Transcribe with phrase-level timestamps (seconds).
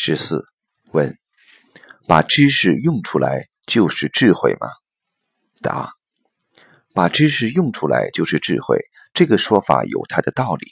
[0.00, 0.44] 十四
[0.92, 1.18] 问：
[2.06, 4.68] 把知识用出来就是智慧吗？
[5.60, 5.90] 答：
[6.94, 8.78] 把知识用出来就是智慧，
[9.12, 10.68] 这个说法有它的道理。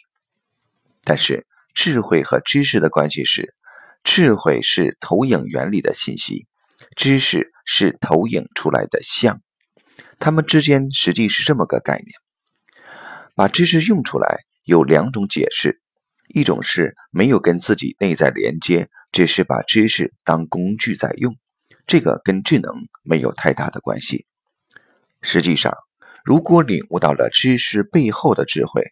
[1.02, 1.44] 但是，
[1.74, 3.52] 智慧和知识的关系是：
[4.04, 6.46] 智慧是投影原理的信息，
[6.96, 9.40] 知识是投影出来的像，
[10.20, 12.06] 它们之间实际是这么个概念。
[13.34, 15.80] 把知识用出来有两种解释，
[16.28, 21.34] 一种是没有跟自己内在连接，只是把知识当工具在用，
[21.86, 22.70] 这个跟智能
[23.02, 24.26] 没有太大的关系。
[25.22, 25.72] 实际上，
[26.22, 28.82] 如果领悟到了知识背后的智慧，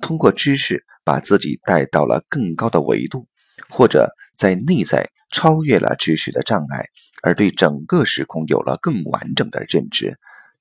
[0.00, 3.26] 通过知识把自己带到了更高的维度，
[3.68, 6.84] 或者在内在超越了知识的障碍，
[7.24, 10.16] 而对整个时空有了更完整的认知，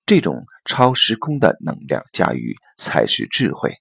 [0.07, 3.75] 这种超时空的能量驾驭才是智慧。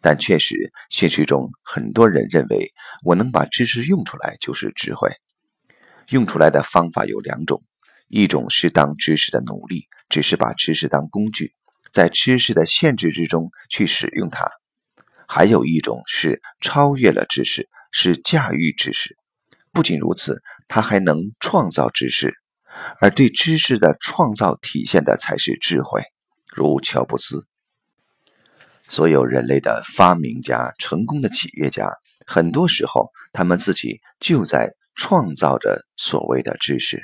[0.00, 2.72] 但确实，现实中很多人认为，
[3.04, 5.10] 我能把知识用出来就是智慧。
[6.10, 7.62] 用出来的方法有两种：
[8.08, 11.54] 一种是当知识的奴隶，只是把知识当工具。
[11.90, 14.48] 在知识的限制之中去使用它，
[15.26, 19.16] 还有一种是超越了知识，是驾驭知识。
[19.72, 22.34] 不仅如此，它还能创造知识，
[23.00, 26.02] 而对知识的创造体现的才是智慧。
[26.46, 27.47] 如乔布斯，
[28.88, 31.92] 所有人类的发明家、成功的企业家，
[32.26, 37.02] 很多时候他们自己就在创造着所谓的知识。